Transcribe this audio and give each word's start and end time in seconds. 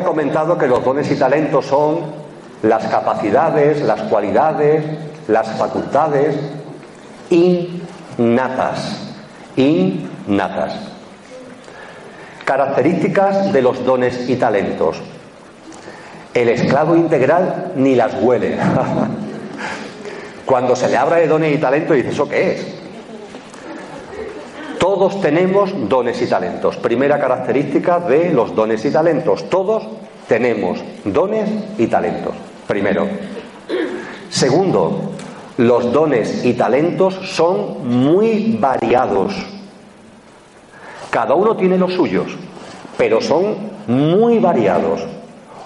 comentado 0.00 0.56
que 0.56 0.66
los 0.66 0.82
dones 0.82 1.10
y 1.10 1.16
talentos 1.16 1.66
son 1.66 2.00
las 2.62 2.86
capacidades, 2.86 3.82
las 3.82 4.00
cualidades, 4.02 4.84
las 5.28 5.48
facultades 5.58 6.36
innatas. 7.30 9.14
Innatas. 9.56 10.74
Características 12.44 13.52
de 13.52 13.62
los 13.62 13.84
dones 13.84 14.28
y 14.28 14.36
talentos. 14.36 15.02
El 16.32 16.48
esclavo 16.48 16.96
integral 16.96 17.72
ni 17.76 17.94
las 17.94 18.14
huele. 18.20 18.56
Cuando 20.46 20.74
se 20.74 20.88
le 20.88 20.96
habla 20.96 21.16
de 21.16 21.28
dones 21.28 21.54
y 21.54 21.58
talentos, 21.58 21.96
dice, 21.96 22.10
¿eso 22.10 22.28
qué 22.28 22.52
es? 22.52 22.81
Todos 24.82 25.20
tenemos 25.20 25.70
dones 25.88 26.20
y 26.22 26.26
talentos. 26.26 26.76
Primera 26.76 27.16
característica 27.20 28.00
de 28.00 28.32
los 28.32 28.52
dones 28.52 28.84
y 28.84 28.90
talentos. 28.90 29.48
Todos 29.48 29.84
tenemos 30.26 30.82
dones 31.04 31.48
y 31.78 31.86
talentos. 31.86 32.34
Primero. 32.66 33.06
Segundo, 34.28 35.12
los 35.58 35.92
dones 35.92 36.44
y 36.44 36.54
talentos 36.54 37.14
son 37.14 37.88
muy 38.08 38.58
variados. 38.58 39.32
Cada 41.10 41.36
uno 41.36 41.54
tiene 41.54 41.78
los 41.78 41.92
suyos, 41.92 42.36
pero 42.98 43.20
son 43.20 43.54
muy 43.86 44.40
variados. 44.40 45.06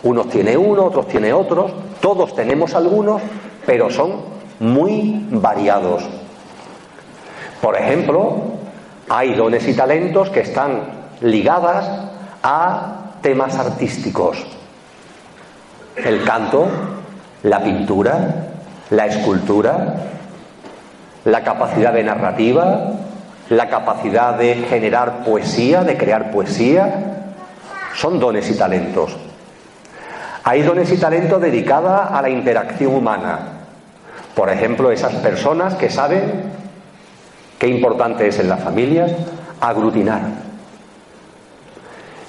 Unos 0.03 0.29
tiene 0.29 0.59
uno, 0.59 0.85
otros 0.85 1.09
tiene 1.09 1.33
otros, 1.33 1.73
todos 2.03 2.35
tenemos 2.35 2.75
algunos, 2.75 3.23
pero 3.65 3.89
son 3.89 4.17
muy 4.61 5.25
variados. 5.31 6.05
Por 7.63 7.77
ejemplo, 7.77 8.56
hay 9.09 9.35
dones 9.35 9.67
y 9.69 9.75
talentos 9.75 10.31
que 10.31 10.41
están 10.41 10.83
ligadas 11.21 11.89
a 12.43 12.97
temas 13.23 13.57
artísticos. 13.57 14.45
El 15.97 16.25
canto, 16.25 16.67
la 17.43 17.63
pintura, 17.63 18.49
la 18.91 19.07
escultura, 19.07 19.95
la 21.25 21.43
capacidad 21.43 21.93
de 21.93 22.05
narrativa, 22.05 22.93
la 23.49 23.69
capacidad 23.69 24.35
de 24.35 24.55
generar 24.69 25.25
poesía, 25.25 25.83
de 25.83 25.97
crear 25.97 26.31
poesía, 26.31 27.25
son 27.95 28.19
dones 28.19 28.51
y 28.51 28.55
talentos. 28.55 29.17
Hay 30.45 30.63
dones 30.63 30.93
y 30.93 30.99
talentos 30.99 31.41
dedicados 31.41 32.11
a 32.11 32.23
la 32.23 32.29
interacción 32.29 32.95
humana. 32.95 33.39
Por 34.35 34.51
ejemplo, 34.51 34.93
esas 34.93 35.15
personas 35.15 35.75
que 35.75 35.91
saben 35.91 36.53
qué 37.59 37.69
importante 37.69 38.27
es 38.29 38.39
en 38.39 38.49
las 38.49 38.63
familias 38.63 39.13
aglutinar. 39.61 40.23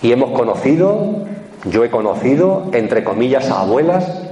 Y 0.02 0.12
hemos 0.12 0.32
conocido, 0.32 1.26
yo 1.66 1.84
he 1.84 1.90
conocido, 1.90 2.70
entre 2.74 3.04
comillas, 3.04 3.50
a 3.50 3.62
abuelas 3.62 4.28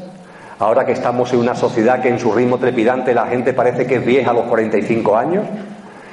Ahora 0.58 0.86
que 0.86 0.94
estamos 0.94 1.34
en 1.34 1.40
una 1.40 1.54
sociedad 1.54 2.02
que 2.02 2.08
en 2.08 2.18
su 2.18 2.32
ritmo 2.32 2.58
trepidante 2.58 3.14
la 3.14 3.28
gente 3.28 3.52
parece 3.52 3.86
que 3.86 3.96
es 3.96 4.06
vieja 4.06 4.32
a 4.32 4.34
los 4.34 4.46
45 4.46 5.18
años 5.18 5.44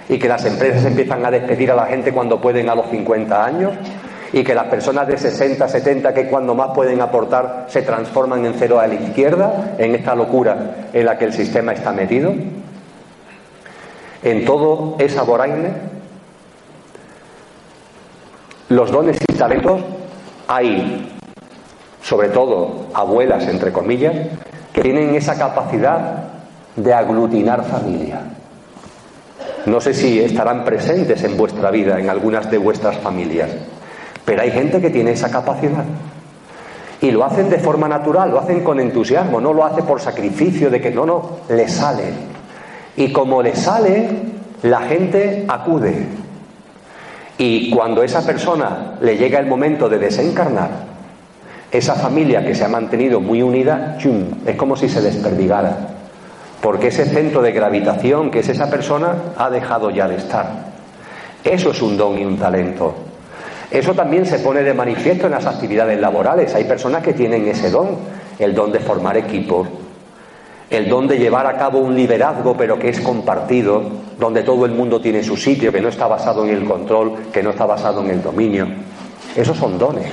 y 0.08 0.18
que 0.18 0.28
las 0.28 0.44
empresas 0.44 0.84
empiezan 0.84 1.24
a 1.24 1.30
despedir 1.30 1.70
a 1.70 1.76
la 1.76 1.86
gente 1.86 2.12
cuando 2.12 2.40
pueden 2.40 2.68
a 2.68 2.74
los 2.74 2.86
50 2.90 3.44
años 3.44 3.72
y 4.32 4.42
que 4.42 4.52
las 4.52 4.64
personas 4.64 5.06
de 5.06 5.16
60, 5.16 5.68
70 5.68 6.12
que 6.12 6.26
cuando 6.26 6.56
más 6.56 6.70
pueden 6.74 7.00
aportar 7.00 7.66
se 7.68 7.82
transforman 7.82 8.44
en 8.44 8.54
cero 8.58 8.80
a 8.80 8.88
la 8.88 8.94
izquierda 8.94 9.76
en 9.78 9.94
esta 9.94 10.16
locura 10.16 10.88
en 10.92 11.06
la 11.06 11.16
que 11.16 11.26
el 11.26 11.32
sistema 11.32 11.72
está 11.72 11.92
metido. 11.92 12.34
En 14.22 14.44
todo 14.44 14.96
esa 14.98 15.22
voraine, 15.22 15.72
los 18.68 18.90
dones 18.90 19.18
y 19.28 19.32
talentos 19.34 19.80
hay 20.48 21.12
sobre 22.02 22.28
todo 22.28 22.86
abuelas, 22.94 23.46
entre 23.48 23.72
comillas, 23.72 24.14
que 24.72 24.82
tienen 24.82 25.14
esa 25.14 25.38
capacidad 25.38 26.24
de 26.76 26.92
aglutinar 26.92 27.64
familia. 27.64 28.20
No 29.66 29.80
sé 29.80 29.94
si 29.94 30.20
estarán 30.20 30.64
presentes 30.64 31.22
en 31.22 31.36
vuestra 31.36 31.70
vida, 31.70 31.98
en 32.00 32.10
algunas 32.10 32.50
de 32.50 32.58
vuestras 32.58 32.98
familias, 32.98 33.50
pero 34.24 34.42
hay 34.42 34.50
gente 34.50 34.80
que 34.80 34.90
tiene 34.90 35.12
esa 35.12 35.30
capacidad. 35.30 35.84
Y 37.00 37.10
lo 37.10 37.24
hacen 37.24 37.48
de 37.50 37.58
forma 37.58 37.88
natural, 37.88 38.30
lo 38.30 38.40
hacen 38.40 38.62
con 38.62 38.80
entusiasmo, 38.80 39.40
no 39.40 39.52
lo 39.52 39.64
hace 39.64 39.82
por 39.82 40.00
sacrificio 40.00 40.70
de 40.70 40.80
que 40.80 40.90
no, 40.90 41.06
no, 41.06 41.38
le 41.48 41.68
sale. 41.68 42.31
Y 42.97 43.12
como 43.12 43.42
le 43.42 43.56
sale, 43.56 44.08
la 44.62 44.82
gente 44.82 45.44
acude. 45.48 46.06
Y 47.38 47.70
cuando 47.70 48.03
esa 48.03 48.25
persona 48.25 48.94
le 49.00 49.16
llega 49.16 49.38
el 49.38 49.47
momento 49.47 49.88
de 49.88 49.98
desencarnar, 49.98 50.92
esa 51.72 51.94
familia 51.94 52.44
que 52.44 52.54
se 52.54 52.64
ha 52.64 52.69
mantenido 52.69 53.20
muy 53.20 53.42
unida, 53.42 53.97
¡chum! 53.98 54.26
es 54.44 54.56
como 54.56 54.76
si 54.76 54.88
se 54.88 55.00
desperdigara, 55.00 55.76
porque 56.60 56.88
ese 56.88 57.06
centro 57.06 57.41
de 57.41 57.52
gravitación 57.52 58.31
que 58.31 58.41
es 58.41 58.48
esa 58.50 58.69
persona 58.69 59.14
ha 59.38 59.48
dejado 59.48 59.91
ya 59.91 60.06
de 60.06 60.16
estar. 60.16 60.72
Eso 61.42 61.70
es 61.70 61.81
un 61.81 61.97
don 61.97 62.19
y 62.19 62.25
un 62.25 62.38
talento. 62.38 62.94
Eso 63.70 63.94
también 63.94 64.26
se 64.26 64.38
pone 64.38 64.62
de 64.62 64.75
manifiesto 64.75 65.26
en 65.26 65.32
las 65.32 65.47
actividades 65.47 65.98
laborales. 65.98 66.54
Hay 66.54 66.64
personas 66.64 67.02
que 67.02 67.14
tienen 67.14 67.48
ese 67.48 67.70
don, 67.70 67.97
el 68.38 68.54
don 68.54 68.70
de 68.70 68.78
formar 68.78 69.16
equipos, 69.16 69.66
el 70.72 70.88
don 70.88 71.06
de 71.06 71.18
llevar 71.18 71.46
a 71.46 71.58
cabo 71.58 71.78
un 71.78 71.94
liderazgo 71.94 72.56
pero 72.56 72.78
que 72.78 72.88
es 72.88 73.00
compartido, 73.00 73.82
donde 74.18 74.42
todo 74.42 74.64
el 74.64 74.72
mundo 74.72 75.00
tiene 75.00 75.22
su 75.22 75.36
sitio, 75.36 75.70
que 75.70 75.82
no 75.82 75.88
está 75.88 76.06
basado 76.06 76.44
en 76.44 76.50
el 76.50 76.64
control, 76.64 77.12
que 77.30 77.42
no 77.42 77.50
está 77.50 77.66
basado 77.66 78.02
en 78.02 78.10
el 78.10 78.22
dominio. 78.22 78.66
Esos 79.36 79.56
son 79.56 79.78
dones. 79.78 80.06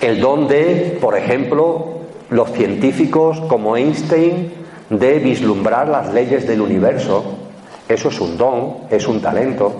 El 0.00 0.20
don 0.20 0.48
de, 0.48 0.98
por 1.00 1.16
ejemplo, 1.16 1.98
los 2.30 2.50
científicos 2.52 3.40
como 3.48 3.76
Einstein 3.76 4.52
de 4.90 5.18
vislumbrar 5.18 5.88
las 5.88 6.12
leyes 6.12 6.46
del 6.46 6.60
universo. 6.60 7.24
Eso 7.88 8.08
es 8.08 8.20
un 8.20 8.36
don, 8.36 8.76
es 8.90 9.06
un 9.06 9.20
talento. 9.20 9.72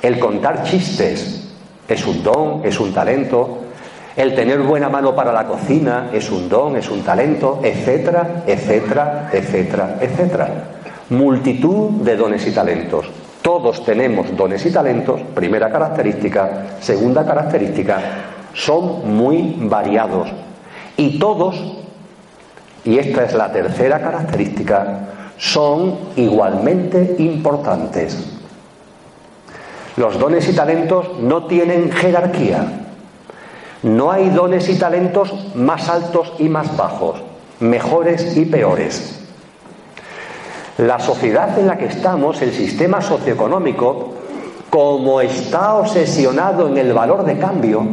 El 0.00 0.18
contar 0.18 0.64
chistes 0.64 1.52
es 1.86 2.06
un 2.06 2.22
don, 2.22 2.60
es 2.64 2.80
un 2.80 2.92
talento. 2.92 3.58
El 4.14 4.34
tener 4.34 4.60
buena 4.60 4.90
mano 4.90 5.14
para 5.14 5.32
la 5.32 5.46
cocina 5.46 6.10
es 6.12 6.30
un 6.30 6.48
don, 6.48 6.76
es 6.76 6.90
un 6.90 7.02
talento, 7.02 7.60
etcétera, 7.62 8.42
etcétera, 8.46 9.30
etcétera, 9.32 9.96
etcétera. 10.00 10.48
Multitud 11.10 12.02
de 12.02 12.16
dones 12.16 12.46
y 12.46 12.52
talentos. 12.52 13.06
Todos 13.40 13.84
tenemos 13.84 14.36
dones 14.36 14.64
y 14.66 14.70
talentos, 14.70 15.20
primera 15.34 15.70
característica. 15.70 16.76
Segunda 16.80 17.24
característica, 17.24 18.00
son 18.54 19.16
muy 19.16 19.56
variados 19.60 20.28
y 20.96 21.18
todos, 21.18 21.56
y 22.84 22.98
esta 22.98 23.24
es 23.24 23.34
la 23.34 23.50
tercera 23.50 24.00
característica, 24.00 25.08
son 25.38 25.96
igualmente 26.16 27.16
importantes. 27.18 28.38
Los 29.96 30.18
dones 30.18 30.48
y 30.48 30.54
talentos 30.54 31.18
no 31.20 31.46
tienen 31.46 31.90
jerarquía. 31.90 32.81
No 33.82 34.12
hay 34.12 34.30
dones 34.30 34.68
y 34.68 34.78
talentos 34.78 35.54
más 35.54 35.88
altos 35.88 36.32
y 36.38 36.48
más 36.48 36.76
bajos, 36.76 37.20
mejores 37.60 38.36
y 38.36 38.44
peores. 38.44 39.18
La 40.78 40.98
sociedad 41.00 41.58
en 41.58 41.66
la 41.66 41.76
que 41.76 41.86
estamos, 41.86 42.40
el 42.42 42.52
sistema 42.52 43.00
socioeconómico, 43.00 44.14
como 44.70 45.20
está 45.20 45.74
obsesionado 45.74 46.68
en 46.68 46.78
el 46.78 46.92
valor 46.92 47.24
de 47.24 47.38
cambio, 47.38 47.86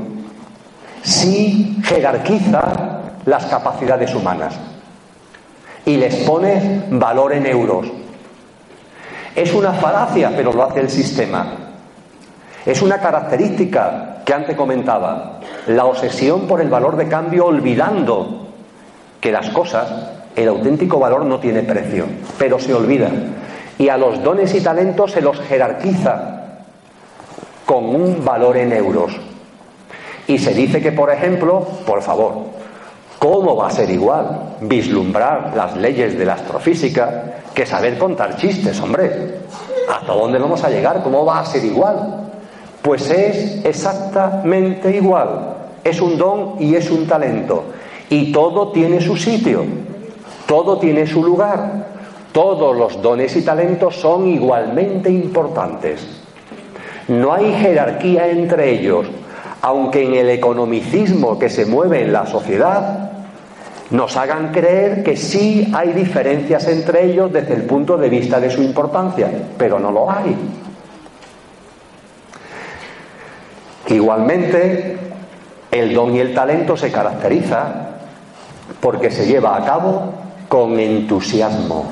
sí 1.02 1.78
jerarquiza 1.84 3.02
las 3.26 3.46
capacidades 3.48 4.14
humanas 4.14 4.56
y 5.86 5.98
les 5.98 6.16
pone 6.18 6.84
valor 6.92 7.34
en 7.34 7.48
euros. 7.48 7.88
Es 9.36 9.54
una 9.54 9.74
falacia, 9.74 10.32
pero 10.36 10.54
lo 10.54 10.64
hace 10.64 10.82
el 10.82 10.90
sistema. 10.90 11.48
Es 12.66 12.82
una 12.82 13.00
característica 13.00 14.22
que 14.26 14.34
antes 14.34 14.56
comentaba, 14.56 15.39
la 15.70 15.86
obsesión 15.86 16.48
por 16.48 16.62
el 16.62 16.70
valor 16.70 16.98
de 16.98 17.08
cambio 17.08 17.46
olvidando 17.46 18.48
que 19.22 19.32
las 19.32 19.52
cosas, 19.52 19.88
el 20.36 20.48
auténtico 20.48 20.98
valor 20.98 21.26
no 21.26 21.40
tiene 21.40 21.62
precio, 21.62 22.06
pero 22.40 22.58
se 22.58 22.74
olvida. 22.74 23.10
Y 23.78 23.88
a 23.90 23.98
los 23.98 24.24
dones 24.24 24.54
y 24.56 24.62
talentos 24.62 25.12
se 25.12 25.22
los 25.22 25.40
jerarquiza 25.42 26.40
con 27.68 27.86
un 27.86 28.26
valor 28.26 28.58
en 28.58 28.74
euros. 28.74 29.16
Y 30.26 30.40
se 30.40 30.56
dice 30.56 30.82
que, 30.82 30.92
por 30.92 31.12
ejemplo, 31.12 31.68
por 31.86 32.02
favor, 32.02 32.46
¿cómo 33.20 33.56
va 33.56 33.68
a 33.68 33.72
ser 33.72 33.92
igual 33.92 34.56
vislumbrar 34.62 35.54
las 35.56 35.78
leyes 35.78 36.18
de 36.18 36.26
la 36.26 36.34
astrofísica 36.34 37.42
que 37.54 37.68
saber 37.68 38.00
contar 38.00 38.38
chistes, 38.38 38.80
hombre? 38.82 39.36
¿Hasta 39.88 40.14
dónde 40.14 40.40
vamos 40.40 40.64
a 40.64 40.70
llegar? 40.72 41.04
¿Cómo 41.04 41.26
va 41.26 41.42
a 41.42 41.46
ser 41.46 41.64
igual? 41.64 42.32
Pues 42.82 43.08
es 43.12 43.64
exactamente 43.64 44.96
igual. 44.96 45.59
Es 45.84 46.02
un 46.02 46.18
don 46.18 46.56
y 46.60 46.76
es 46.76 46.90
un 46.92 47.08
talento. 47.08 47.64
Y 48.10 48.32
todo 48.32 48.72
tiene 48.72 49.02
su 49.02 49.16
sitio, 49.16 49.64
todo 50.48 50.78
tiene 50.78 51.06
su 51.06 51.24
lugar. 51.24 51.88
Todos 52.32 52.78
los 52.78 53.02
dones 53.02 53.36
y 53.36 53.42
talentos 53.42 53.96
son 53.96 54.28
igualmente 54.28 55.10
importantes. 55.10 56.06
No 57.08 57.34
hay 57.34 57.52
jerarquía 57.54 58.30
entre 58.30 58.70
ellos. 58.70 59.08
aunque 59.62 60.04
en 60.04 60.14
el 60.14 60.30
economicismo 60.30 61.38
que 61.38 61.50
se 61.50 61.66
mueve 61.66 62.04
en 62.04 62.14
la 62.14 62.26
sociedad, 62.26 63.12
nos 63.92 64.16
hagan 64.18 64.52
creer 64.52 65.04
que 65.04 65.18
sí 65.18 65.70
hay 65.74 65.94
diferencias 65.94 66.68
entre 66.68 67.06
ellos 67.06 67.34
desde 67.34 67.56
el 67.56 67.64
punto 67.64 67.98
de 67.98 68.10
vista 68.10 68.40
de 68.40 68.50
su 68.50 68.62
importancia, 68.62 69.30
pero 69.58 69.80
no 69.80 69.92
lo 69.92 70.10
hay. 70.10 70.36
Igualmente, 73.88 74.99
el 75.72 75.94
don 75.94 76.16
y 76.16 76.20
el 76.20 76.34
talento 76.34 76.76
se 76.76 76.92
caracteriza 76.92 77.90
porque 78.80 79.12
se 79.12 79.26
lleva 79.26 79.56
a 79.56 79.66
cabo 79.66 80.14
con 80.48 80.80
entusiasmo. 80.80 81.86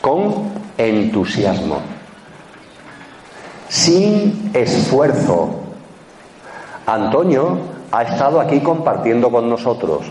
Con 0.00 0.50
entusiasmo. 0.78 1.80
Sin 3.68 4.50
esfuerzo. 4.54 5.50
Antonio 6.86 7.58
ha 7.92 8.02
estado 8.02 8.40
aquí 8.40 8.60
compartiendo 8.60 9.30
con 9.30 9.48
nosotros. 9.48 10.02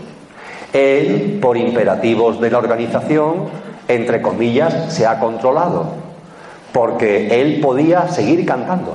Él, 0.72 1.38
por 1.42 1.56
imperativos 1.56 2.40
de 2.40 2.50
la 2.50 2.58
organización, 2.58 3.48
entre 3.88 4.22
comillas, 4.22 4.94
se 4.94 5.06
ha 5.06 5.18
controlado, 5.18 5.86
porque 6.72 7.40
él 7.40 7.60
podía 7.60 8.08
seguir 8.08 8.46
cantando. 8.46 8.94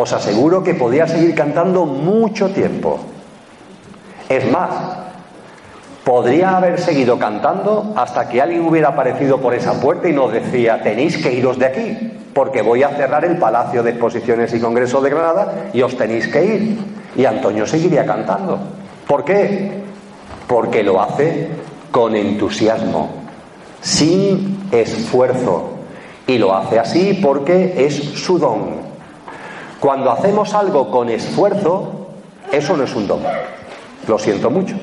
Os 0.00 0.14
aseguro 0.14 0.62
que 0.62 0.72
podía 0.72 1.06
seguir 1.06 1.34
cantando 1.34 1.84
mucho 1.84 2.48
tiempo. 2.48 2.98
Es 4.30 4.50
más, 4.50 4.70
podría 6.04 6.56
haber 6.56 6.80
seguido 6.80 7.18
cantando 7.18 7.92
hasta 7.94 8.26
que 8.26 8.40
alguien 8.40 8.66
hubiera 8.66 8.88
aparecido 8.88 9.42
por 9.42 9.52
esa 9.52 9.78
puerta 9.78 10.08
y 10.08 10.14
nos 10.14 10.32
decía, 10.32 10.80
tenéis 10.82 11.18
que 11.18 11.34
iros 11.34 11.58
de 11.58 11.66
aquí, 11.66 12.12
porque 12.32 12.62
voy 12.62 12.82
a 12.82 12.96
cerrar 12.96 13.26
el 13.26 13.36
Palacio 13.36 13.82
de 13.82 13.90
Exposiciones 13.90 14.54
y 14.54 14.60
Congresos 14.60 15.02
de 15.02 15.10
Granada 15.10 15.68
y 15.74 15.82
os 15.82 15.94
tenéis 15.94 16.28
que 16.28 16.44
ir. 16.46 16.78
Y 17.14 17.26
Antonio 17.26 17.66
seguiría 17.66 18.06
cantando. 18.06 18.58
¿Por 19.06 19.22
qué? 19.22 19.82
Porque 20.46 20.82
lo 20.82 21.02
hace 21.02 21.48
con 21.90 22.16
entusiasmo, 22.16 23.10
sin 23.82 24.66
esfuerzo. 24.72 25.72
Y 26.26 26.38
lo 26.38 26.56
hace 26.56 26.78
así 26.78 27.20
porque 27.22 27.74
es 27.84 27.96
su 27.96 28.38
don. 28.38 28.89
Cuando 29.80 30.10
hacemos 30.10 30.52
algo 30.52 30.90
con 30.90 31.08
esfuerzo, 31.08 32.08
eso 32.52 32.76
no 32.76 32.84
es 32.84 32.94
un 32.94 33.08
don. 33.08 33.20
Lo 34.06 34.18
siento 34.18 34.50
mucho, 34.50 34.76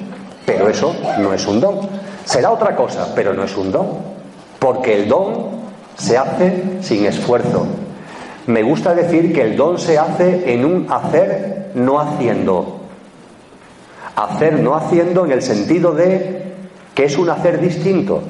pero 0.43 0.67
eso 0.67 0.95
no 1.19 1.33
es 1.33 1.45
un 1.45 1.61
don. 1.61 1.81
Será 2.25 2.49
otra 2.49 2.75
cosa, 2.75 3.13
pero 3.13 3.33
no 3.35 3.43
es 3.43 3.55
un 3.55 3.71
don. 3.71 3.87
Porque 4.57 4.95
el 4.95 5.07
don 5.07 5.49
se 5.95 6.17
hace 6.17 6.79
sin 6.81 7.05
esfuerzo. 7.05 7.67
Me 8.47 8.63
gusta 8.63 8.95
decir 8.95 9.33
que 9.33 9.43
el 9.43 9.55
don 9.55 9.77
se 9.77 9.99
hace 9.99 10.53
en 10.53 10.65
un 10.65 10.87
hacer 10.89 11.71
no 11.75 11.99
haciendo. 11.99 12.79
Hacer 14.15 14.59
no 14.59 14.75
haciendo 14.75 15.25
en 15.25 15.31
el 15.31 15.43
sentido 15.43 15.91
de 15.91 16.53
que 16.95 17.05
es 17.05 17.19
un 17.19 17.29
hacer 17.29 17.61
distinto. 17.61 18.21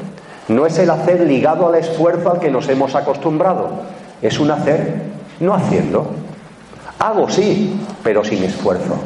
No 0.50 0.66
es 0.66 0.78
el 0.80 0.90
hacer 0.90 1.22
ligado 1.22 1.70
al 1.70 1.76
esfuerzo 1.76 2.32
al 2.32 2.40
que 2.40 2.52
nos 2.52 2.68
hemos 2.68 2.94
acostumbrado. 2.94 3.70
Es 4.22 4.38
un 4.40 4.52
hacer 4.52 5.02
no 5.40 5.54
haciendo. 5.54 6.27
Hago 7.08 7.30
sí, 7.30 7.74
pero 8.04 8.22
sin 8.22 8.44
esfuerzo. 8.44 9.00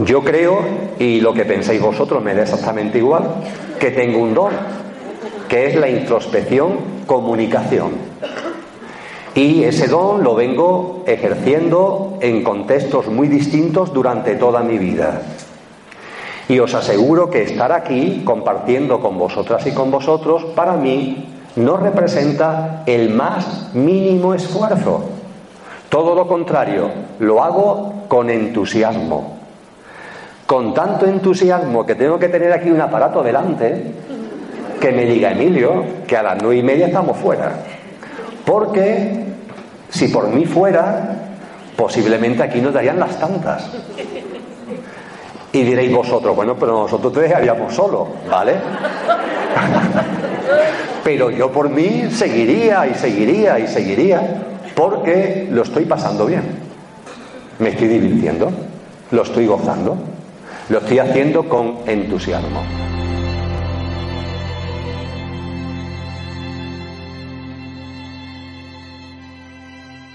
Yo 0.00 0.24
creo, 0.24 0.58
y 0.98 1.20
lo 1.20 1.32
que 1.32 1.44
penséis 1.44 1.80
vosotros 1.80 2.20
me 2.20 2.34
da 2.34 2.42
exactamente 2.42 2.98
igual, 2.98 3.22
que 3.78 3.92
tengo 3.92 4.18
un 4.18 4.34
don, 4.34 4.50
que 5.48 5.66
es 5.66 5.76
la 5.76 5.88
introspección, 5.88 7.04
comunicación. 7.06 7.92
Y 9.36 9.62
ese 9.62 9.86
don 9.86 10.24
lo 10.24 10.34
vengo 10.34 11.04
ejerciendo 11.06 12.18
en 12.20 12.42
contextos 12.42 13.06
muy 13.06 13.28
distintos 13.28 13.92
durante 13.92 14.34
toda 14.34 14.64
mi 14.64 14.78
vida. 14.78 15.22
Y 16.48 16.58
os 16.58 16.74
aseguro 16.74 17.30
que 17.30 17.44
estar 17.44 17.70
aquí 17.70 18.22
compartiendo 18.24 18.98
con 18.98 19.16
vosotras 19.16 19.64
y 19.68 19.70
con 19.70 19.92
vosotros, 19.92 20.44
para 20.56 20.72
mí, 20.72 21.28
no 21.54 21.76
representa 21.76 22.82
el 22.84 23.10
más 23.10 23.72
mínimo 23.74 24.34
esfuerzo. 24.34 25.09
Todo 25.90 26.14
lo 26.14 26.28
contrario, 26.28 26.88
lo 27.18 27.42
hago 27.42 28.04
con 28.06 28.30
entusiasmo. 28.30 29.38
Con 30.46 30.72
tanto 30.72 31.06
entusiasmo 31.06 31.84
que 31.84 31.96
tengo 31.96 32.16
que 32.16 32.28
tener 32.28 32.52
aquí 32.52 32.70
un 32.70 32.80
aparato 32.80 33.24
delante 33.24 33.92
que 34.80 34.92
me 34.92 35.04
diga 35.04 35.32
Emilio 35.32 35.84
que 36.06 36.16
a 36.16 36.22
las 36.22 36.40
nueve 36.40 36.58
y 36.58 36.62
media 36.62 36.86
estamos 36.86 37.16
fuera. 37.16 37.54
Porque 38.46 39.24
si 39.88 40.06
por 40.08 40.28
mí 40.28 40.46
fuera, 40.46 41.16
posiblemente 41.76 42.44
aquí 42.44 42.60
nos 42.60 42.72
darían 42.72 43.00
las 43.00 43.18
tantas. 43.18 43.68
Y 45.52 45.62
diréis 45.62 45.92
vosotros, 45.92 46.36
bueno, 46.36 46.54
pero 46.54 46.82
nosotros 46.82 47.12
te 47.12 47.22
dejaríamos 47.22 47.74
solo, 47.74 48.06
¿vale? 48.30 48.54
pero 51.04 51.32
yo 51.32 51.50
por 51.50 51.68
mí 51.68 52.08
seguiría 52.12 52.86
y 52.86 52.94
seguiría 52.94 53.58
y 53.58 53.66
seguiría 53.66 54.49
porque 54.80 55.46
lo 55.50 55.60
estoy 55.60 55.84
pasando 55.84 56.24
bien. 56.24 56.42
Me 57.58 57.68
estoy 57.68 57.88
divirtiendo, 57.88 58.50
lo 59.10 59.22
estoy 59.22 59.46
gozando, 59.46 59.94
lo 60.70 60.78
estoy 60.78 60.98
haciendo 61.00 61.46
con 61.46 61.80
entusiasmo. 61.86 62.89